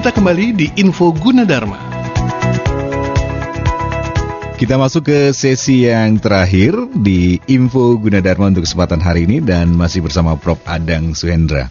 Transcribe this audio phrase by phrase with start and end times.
[0.00, 1.76] kita kembali di Info Gunadarma.
[4.56, 10.00] Kita masuk ke sesi yang terakhir di Info Gunadarma untuk kesempatan hari ini dan masih
[10.00, 10.56] bersama Prof.
[10.64, 11.68] Adang Suhendra.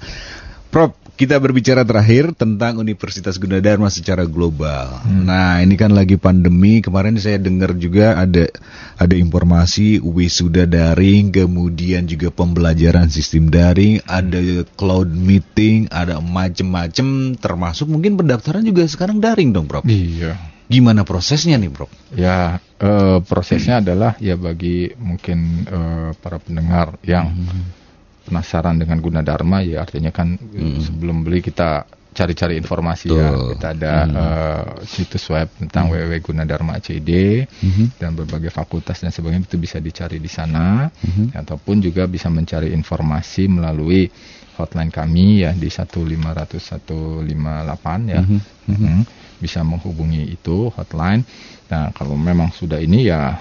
[0.69, 5.03] Prof, kita berbicara terakhir tentang Universitas Gunadarma secara global.
[5.03, 5.27] Hmm.
[5.27, 6.79] Nah, ini kan lagi pandemi.
[6.79, 8.47] Kemarin saya dengar juga ada
[8.95, 17.91] ada informasi wisuda daring, kemudian juga pembelajaran sistem daring, ada cloud meeting, ada macam-macam termasuk
[17.91, 19.83] mungkin pendaftaran juga sekarang daring dong, Prof.
[19.83, 20.39] Iya.
[20.71, 21.91] Gimana prosesnya nih, Bro?
[22.15, 23.83] Ya, uh, prosesnya hmm.
[23.83, 27.79] adalah ya bagi mungkin uh, para pendengar yang hmm.
[28.25, 30.79] Penasaran dengan guna dharma ya artinya kan hmm.
[30.83, 33.15] sebelum beli kita cari-cari informasi ya.
[33.15, 33.21] Tuh.
[33.21, 33.29] ya.
[33.55, 34.15] Kita ada hmm.
[34.17, 36.19] uh, situs web tentang hmm.
[36.19, 37.09] www.gunadarma.cid
[37.47, 37.85] hmm.
[38.01, 41.31] dan berbagai fakultas dan sebagainya itu bisa dicari di sana hmm.
[41.37, 44.11] ataupun juga bisa mencari informasi melalui
[44.59, 48.19] hotline kami ya di 1500158 ya.
[48.19, 48.41] Hmm.
[48.67, 48.75] Hmm.
[48.75, 49.03] Hmm
[49.39, 51.23] bisa menghubungi itu hotline.
[51.71, 53.39] Nah, kalau memang sudah ini ya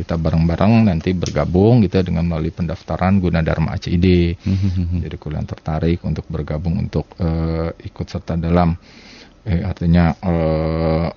[0.00, 4.40] kita bareng-bareng nanti bergabung gitu ya dengan melalui pendaftaran guna Dharma ACID.
[4.40, 5.04] Mm-hmm.
[5.04, 8.72] Jadi kalian tertarik untuk bergabung untuk uh, ikut serta dalam
[9.44, 11.08] eh, artinya uh,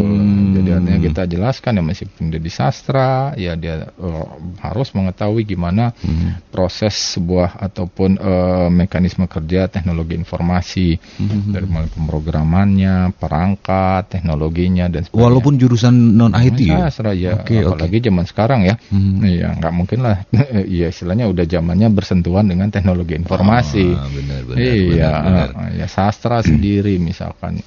[0.60, 4.28] Jadi artinya kita jelaskan ya meskipun dia di sastra, ya dia uh,
[4.60, 6.52] harus mengetahui gimana hmm.
[6.52, 11.56] proses sebuah ataupun uh, mekanisme kerja teknologi informasi hmm.
[11.56, 15.24] dari mulai pemrogramannya, perangkat, teknologinya dan sebagainya.
[15.32, 16.92] Walaupun jurusan non IT ya.
[16.92, 18.06] Sastra ya, okay, apalagi okay.
[18.12, 18.76] zaman sekarang ya.
[18.92, 19.24] Hmm.
[19.24, 20.28] Ya nggak mungkin lah.
[20.68, 23.88] ya istilahnya udah zamannya bersentuhan dengan teknologi informasi.
[23.96, 25.72] Ah, benar, benar, iya, benar, benar.
[25.80, 27.64] ya sastra sendiri misalkan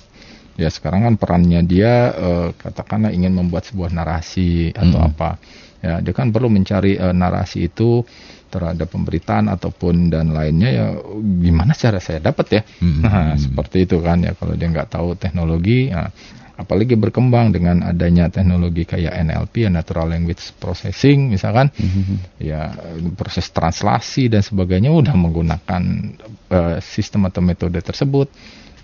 [0.56, 5.08] ya sekarang kan perannya dia uh, katakanlah ingin membuat sebuah narasi atau hmm.
[5.12, 5.30] apa
[5.82, 8.04] ya dia kan perlu mencari uh, narasi itu
[8.52, 10.86] terhadap pemberitaan ataupun dan lainnya ya
[11.40, 13.00] gimana cara saya dapat ya hmm.
[13.00, 16.12] nah seperti itu kan ya kalau dia nggak tahu teknologi ya,
[16.60, 22.38] apalagi berkembang dengan adanya teknologi kayak NLP ya Natural Language Processing misalkan hmm.
[22.38, 22.76] ya
[23.16, 25.82] proses translasi dan sebagainya udah menggunakan
[26.52, 28.28] uh, sistem atau metode tersebut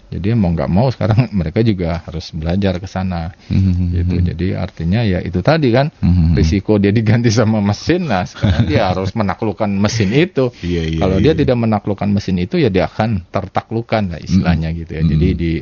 [0.09, 3.87] jadi mau nggak mau sekarang mereka juga harus belajar ke sana mm-hmm.
[3.93, 6.37] gitu jadi artinya ya itu tadi kan mm-hmm.
[6.37, 11.17] risiko dia diganti sama mesin lah sekarang dia harus menaklukkan mesin itu yeah, yeah, kalau
[11.21, 11.32] yeah.
[11.32, 14.81] dia tidak menaklukkan mesin itu ya dia akan tertaklukan lah istilahnya mm-hmm.
[14.85, 15.53] gitu ya jadi di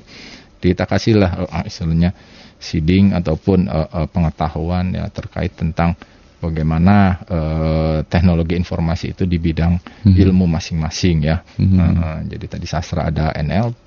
[0.67, 2.11] kita kasihlah uh, istilahnya
[2.56, 5.94] seeding ataupun uh, uh, pengetahuan ya terkait tentang
[6.37, 10.15] bagaimana uh, teknologi informasi itu di bidang hmm.
[10.15, 11.41] ilmu masing-masing ya.
[11.56, 11.77] Hmm.
[11.81, 13.87] Uh, jadi tadi sastra ada NLP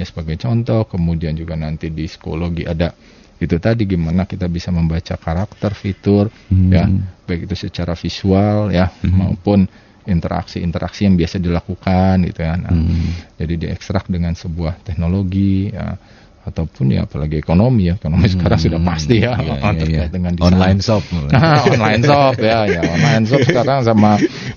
[0.00, 2.92] ya sebagai contoh, kemudian juga nanti di psikologi ada
[3.40, 6.70] itu tadi gimana kita bisa membaca karakter fitur hmm.
[6.72, 6.84] ya,
[7.24, 9.16] baik itu secara visual ya hmm.
[9.16, 9.64] maupun
[10.04, 12.56] interaksi-interaksi yang biasa dilakukan gitu ya.
[12.56, 13.36] Nah, hmm.
[13.36, 15.96] Jadi diekstrak dengan sebuah teknologi ya
[16.50, 20.04] ataupun ya apalagi ekonomi ya ekonomi hmm, sekarang sudah pasti ya, ya, ya terkait ya.
[20.10, 20.46] dengan desain.
[20.50, 21.02] online shop
[21.78, 24.10] online shop ya ya online shop sekarang sama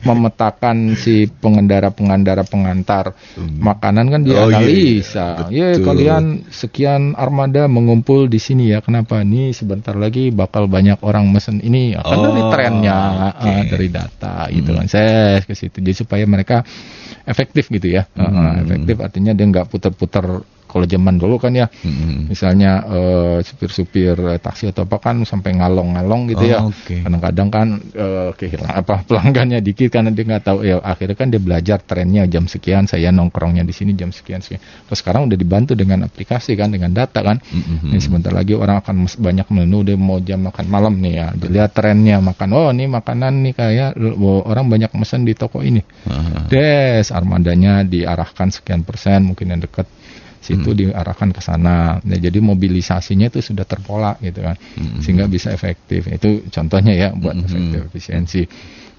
[0.03, 3.61] memetakan si pengendara pengendara pengantar hmm.
[3.61, 5.77] makanan kan dia oh, analisa iya.
[5.77, 11.29] ya kalian sekian armada mengumpul di sini ya kenapa nih sebentar lagi bakal banyak orang
[11.29, 12.99] mesen ini ya, kan oh, dari trennya
[13.37, 13.53] okay.
[13.53, 16.65] uh, dari data gitu kan saya ke situ jadi supaya mereka
[17.23, 18.03] efektif gitu ya.
[18.15, 18.31] Hmm.
[18.31, 20.43] Uh, efektif artinya dia nggak putar-putar
[20.73, 22.33] kalau zaman dulu kan ya, hmm.
[22.33, 26.65] misalnya uh, supir-supir uh, taksi atau apa kan sampai ngalong-ngalong gitu ya.
[26.65, 26.81] oh, ya.
[26.81, 26.99] Okay.
[27.05, 30.81] Kadang-kadang kan uh, kehilangan apa pelanggannya dikit karena dia nggak tahu ya.
[30.81, 34.57] Akhirnya kan dia belajar trennya jam sekian saya nongkrongnya di sini jam sekian sekian.
[34.89, 37.37] Terus sekarang udah dibantu dengan aplikasi kan dengan data kan.
[37.37, 37.93] Hmm.
[37.93, 41.27] Ini sebentar lagi orang akan banyak menu dia mau jam makan malam nih ya.
[41.37, 42.49] Dilihat trennya makan.
[42.57, 45.85] Oh ini makanan nih kayak oh, orang banyak mesen di toko ini.
[46.09, 46.49] Uh-huh.
[46.49, 49.85] Des armadanya diarahkan sekian persen mungkin yang dekat
[50.43, 50.79] situ hmm.
[50.79, 52.03] diarahkan ke sana.
[52.03, 54.99] Nah, jadi mobilisasinya itu sudah terpola gitu kan, hmm.
[54.99, 56.11] sehingga bisa efektif.
[56.11, 57.45] Itu contohnya ya buat hmm.
[57.47, 58.43] efektif efisiensi.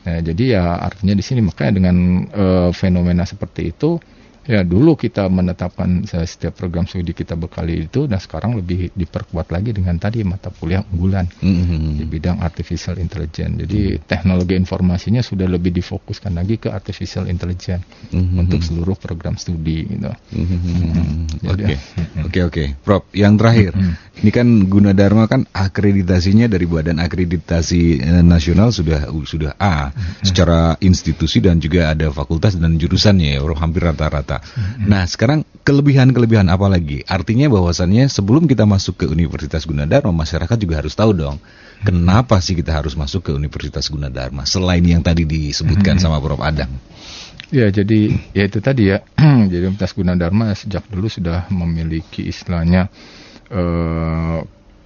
[0.04, 1.96] Nah, jadi ya artinya di sini makanya dengan
[2.32, 3.96] uh, fenomena seperti itu
[4.44, 9.72] Ya dulu kita menetapkan setiap program studi kita berkali itu dan sekarang lebih diperkuat lagi
[9.72, 11.96] dengan tadi mata kuliah unggulan mm-hmm.
[11.96, 13.64] di bidang artificial intelligence.
[13.64, 14.04] Jadi mm-hmm.
[14.04, 18.42] teknologi informasinya sudah lebih difokuskan lagi ke artificial intelligence mm-hmm.
[18.44, 20.12] untuk seluruh program studi gitu.
[20.12, 21.48] Mm-hmm.
[21.48, 21.74] Oke
[22.20, 23.02] oke oke, Prof.
[23.16, 24.03] Yang terakhir, mm-hmm.
[24.20, 30.20] Ini kan Gunadarma kan akreditasinya dari Badan Akreditasi eh, Nasional sudah sudah A mm-hmm.
[30.20, 34.86] secara institusi dan juga ada fakultas dan jurusannya ya, hampir rata-rata kita.
[34.86, 37.02] Nah, sekarang kelebihan-kelebihan apa lagi?
[37.06, 41.36] Artinya bahwasannya sebelum kita masuk ke Universitas Gunadarma, masyarakat juga harus tahu dong,
[41.86, 46.70] kenapa sih kita harus masuk ke Universitas Gunadarma selain yang tadi disebutkan sama Prof Adang.
[47.52, 49.04] Ya, jadi ya itu tadi ya.
[49.50, 52.90] jadi Universitas Gunadarma sejak dulu sudah memiliki istilahnya
[53.54, 54.42] uh,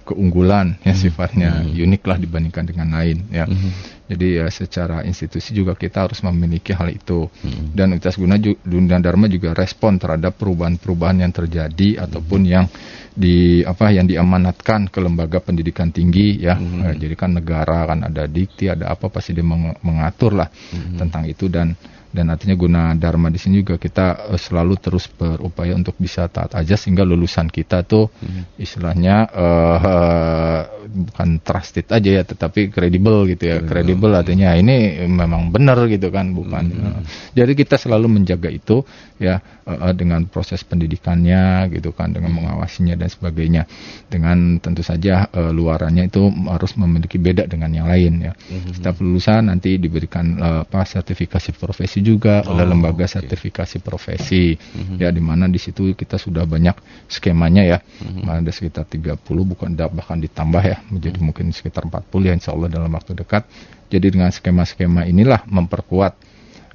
[0.09, 1.01] keunggulan ya hmm.
[1.05, 1.85] sifatnya hmm.
[1.85, 3.45] unik lah dibandingkan dengan lain ya.
[3.45, 3.71] Hmm.
[4.09, 7.29] Jadi ya secara institusi juga kita harus memiliki hal itu.
[7.29, 7.77] Hmm.
[7.77, 12.03] Dan Universitas Guna Dunia Dharma juga respon terhadap perubahan-perubahan yang terjadi hmm.
[12.09, 12.65] ataupun yang
[13.13, 16.57] di apa yang diamanatkan ke lembaga pendidikan tinggi ya.
[16.57, 16.97] Hmm.
[16.97, 20.97] jadi kan negara kan ada dikti, ada apa pasti dia mengatur lah hmm.
[20.97, 21.77] tentang itu dan
[22.09, 26.57] dan artinya guna dharma di sini juga kita uh, selalu terus berupaya untuk bisa taat
[26.57, 28.57] aja sehingga lulusan kita tuh hmm.
[28.57, 33.61] istilahnya uh, uh, bukan trusted aja ya tetapi kredibel gitu ya.
[33.61, 36.85] Kredibel artinya ini memang benar gitu kan bukan hmm.
[36.89, 37.01] uh,
[37.37, 38.81] jadi kita selalu menjaga itu
[39.21, 39.37] ya
[39.69, 43.69] uh, dengan proses pendidikannya gitu kan dengan mengawasinya dan sebagainya.
[44.09, 48.33] Dengan tentu saja uh, luarannya itu harus memiliki beda dengan yang lain ya.
[48.33, 48.73] Hmm.
[48.73, 53.15] setiap lulusan nanti diberikan uh, apa sertifikasi profesi sertifikasi juga oh, oleh lembaga okay.
[53.19, 54.97] sertifikasi profesi mm-hmm.
[54.97, 56.75] ya di mana di situ kita sudah banyak
[57.11, 58.25] skemanya ya mm-hmm.
[58.25, 61.25] ada sekitar 30 bukan bahkan ditambah ya menjadi mm-hmm.
[61.25, 63.43] mungkin sekitar 40 ya insya Allah dalam waktu dekat
[63.91, 66.13] jadi dengan skema-skema inilah memperkuat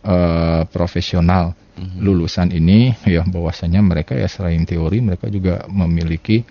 [0.04, 1.98] uh, profesional mm-hmm.
[2.04, 6.44] lulusan ini ya bahwasanya mereka ya selain teori mereka juga memiliki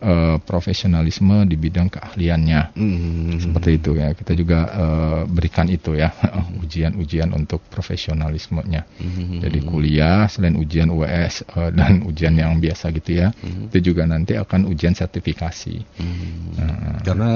[0.00, 2.74] uh, profesionalisme di bidang keahliannya.
[2.74, 3.38] Mm-hmm.
[3.40, 4.08] Seperti itu ya.
[4.16, 6.10] Kita juga uh, berikan itu ya
[6.64, 8.82] ujian-ujian untuk profesionalismenya.
[8.98, 9.40] Mm-hmm.
[9.44, 13.68] Jadi kuliah selain ujian UAS uh, eh, dan ujian yang biasa gitu ya, mm-hmm.
[13.72, 15.76] itu juga nanti akan ujian sertifikasi.
[15.78, 16.32] Mm-hmm.
[16.58, 17.00] Nah.
[17.04, 17.30] Karena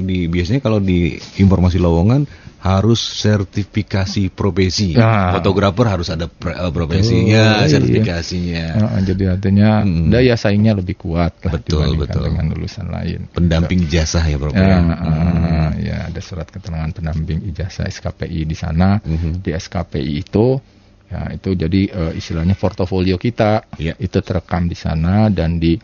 [0.00, 2.24] di biasanya kalau di informasi lowongan
[2.60, 4.92] harus sertifikasi profesi.
[4.92, 5.32] Nah.
[5.40, 8.66] Fotografer harus ada uh, profesinya, oh, sertifikasinya.
[8.76, 9.00] Iya.
[9.00, 10.12] jadi artinya hmm.
[10.12, 12.28] daya saingnya lebih kuat lah betul, betul.
[12.28, 13.32] dengan lulusan lain.
[13.32, 14.52] Pendamping ijazah ya, Bro.
[14.52, 14.92] Ya, hmm.
[14.92, 19.00] uh, ya ada surat keterangan pendamping ijazah SKPI di sana.
[19.00, 19.40] Hmm.
[19.40, 20.60] Di SKPI itu
[21.10, 23.98] ya itu jadi uh, istilahnya portofolio kita yeah.
[23.98, 25.74] itu terekam di sana dan di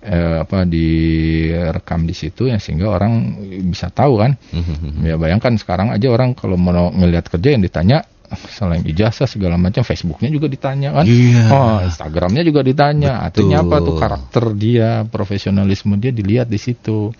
[0.00, 3.36] eh, apa direkam di situ ya sehingga orang
[3.68, 4.36] bisa tahu kan.
[4.52, 5.06] Mm-hmm.
[5.06, 9.82] Ya bayangkan sekarang aja orang kalau mau ngelihat kerja yang ditanya selain ijazah segala macam
[9.82, 11.50] Facebooknya juga ditanya kan yeah.
[11.50, 13.26] oh Instagramnya juga ditanya Betul.
[13.26, 17.10] artinya apa tuh karakter dia profesionalisme dia dilihat di situ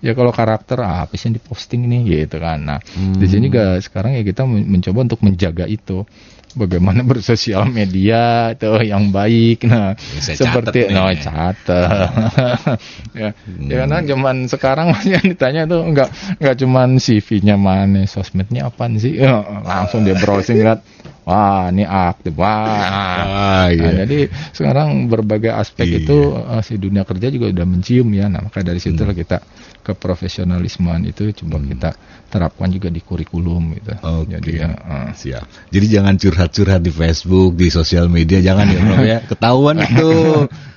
[0.00, 3.20] ya kalau karakter ah, apa sih yang diposting ini gitu kan nah hmm.
[3.20, 6.04] di sini juga sekarang ya kita mencoba untuk menjaga itu
[6.54, 12.10] bagaimana bersosial media itu yang baik nah Bisa seperti no catat
[13.18, 13.68] ya, ya hmm.
[13.70, 16.08] ya karena zaman sekarang masih yang ditanya tuh enggak
[16.40, 20.82] enggak cuman CV-nya mana sosmednya apa sih ya, langsung dia browsing lihat
[21.28, 23.92] wah ini aktif wah ah, iya.
[23.92, 24.18] nah, jadi
[24.50, 25.98] sekarang berbagai aspek iya.
[26.02, 29.14] itu uh, si dunia kerja juga udah mencium ya nah maka dari situ hmm.
[29.14, 29.38] kita
[29.90, 31.66] keprofesionalismean itu coba hmm.
[31.74, 31.90] kita
[32.30, 33.92] terapkan juga di kurikulum gitu.
[33.98, 34.38] Okay.
[34.38, 35.10] Jadi ya uh.
[35.12, 35.44] siap.
[35.74, 39.18] Jadi jangan curhat-curhat di Facebook, di sosial media jangan ya Bro ya.
[39.30, 40.10] Ketahuan itu.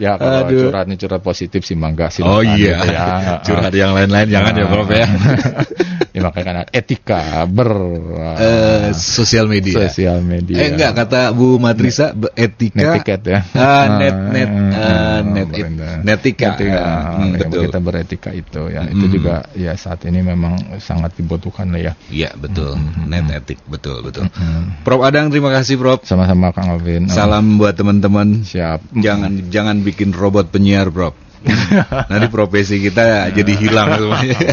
[0.02, 0.62] ya kalau Aduh.
[0.68, 2.26] curhatnya curhat positif sih mangga sih.
[2.26, 2.82] Oh iya.
[2.82, 3.06] Gitu ya.
[3.46, 5.08] curhat yang lain-lain jangan ya Bro ya.
[6.24, 9.76] ya makanya kan etika ber uh, sosial media.
[9.92, 10.56] Sosial media.
[10.64, 12.80] Eh enggak kata Bu Matrisa etika.
[12.80, 13.40] Netiket ya.
[13.52, 15.90] Uh, net net uh, net netika.
[16.08, 16.48] netika.
[16.56, 17.62] Uh, hmm, betul.
[17.68, 19.14] Kita beretika itu ya itu hmm.
[19.14, 21.94] juga ya saat ini memang sangat dibutuhkan lah ya.
[22.08, 23.12] Iya betul, hmm.
[23.12, 24.32] net etik betul betul.
[24.32, 24.80] Hmm.
[24.88, 26.08] Prof Adang terima kasih Prof.
[26.08, 27.12] Sama-sama Kang Alvin.
[27.12, 28.48] Salam buat teman-teman.
[28.48, 28.96] Siap.
[28.96, 31.33] Jangan jangan bikin robot penyiar Prof.
[32.12, 34.40] Nanti profesi kita jadi hilang semuanya.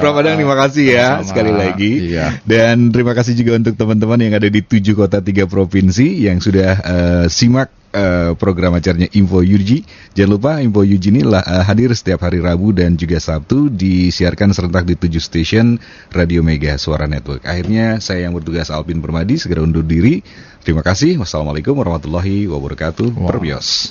[0.00, 1.92] Prof Adang terima kasih ya Sama, sekali lagi.
[2.12, 2.26] Iya.
[2.44, 6.70] Dan terima kasih juga untuk teman-teman yang ada di tujuh kota tiga provinsi yang sudah
[6.82, 9.84] uh, simak uh, program acaranya Info Yuji.
[10.16, 14.52] Jangan lupa Info Yuji ini lah, uh, hadir setiap hari Rabu dan juga Sabtu disiarkan
[14.52, 15.78] serentak di tujuh stasiun
[16.12, 17.44] Radio Mega Suara Network.
[17.44, 20.20] Akhirnya saya yang bertugas Alvin Permadi segera undur diri.
[20.62, 21.18] Terima kasih.
[21.18, 23.18] Wassalamualaikum warahmatullahi wabarakatuh.
[23.18, 23.28] Wow.
[23.34, 23.90] Perbios.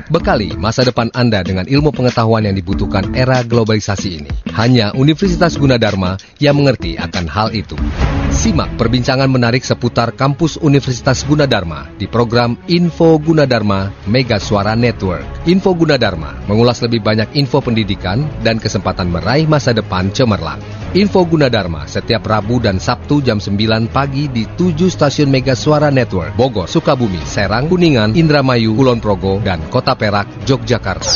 [0.11, 4.31] Bekali masa depan Anda dengan ilmu pengetahuan yang dibutuhkan era globalisasi ini.
[4.51, 7.79] Hanya Universitas Gunadarma yang mengerti akan hal itu.
[8.27, 15.47] Simak perbincangan menarik seputar kampus Universitas Gunadarma di program Info Gunadarma Mega Suara Network.
[15.47, 20.59] Info Gunadarma mengulas lebih banyak info pendidikan dan kesempatan meraih masa depan cemerlang.
[20.91, 26.35] Info Gunadarma setiap Rabu dan Sabtu jam 9 pagi di 7 stasiun Mega Suara Network,
[26.35, 31.13] Bogor, Sukabumi, Serang, Kuningan, Indramayu, Kulon Progo, dan Kota Perak, Yogyakarta.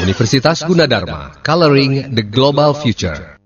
[0.00, 3.41] Universitas Gunadarma, Coloring the Global Future.